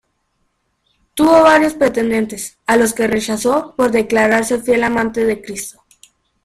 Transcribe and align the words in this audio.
Tuvo 1.13 1.43
varios 1.43 1.75
pretendientes, 1.75 2.57
a 2.65 2.75
los 2.75 2.91
que 2.93 3.05
rechazó 3.05 3.75
por 3.77 3.91
declararse 3.91 4.57
fiel 4.59 4.83
amante 4.83 5.23
de 5.25 5.39
Cristo. 5.43 5.83